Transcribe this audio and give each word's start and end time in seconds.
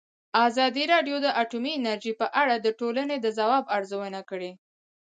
ازادي 0.47 0.83
راډیو 0.93 1.17
د 1.21 1.27
اټومي 1.41 1.71
انرژي 1.75 2.13
په 2.21 2.27
اړه 2.41 2.55
د 2.59 2.67
ټولنې 2.79 3.15
د 3.19 3.27
ځواب 3.37 3.63
ارزونه 3.77 4.19
کړې. 4.29 4.51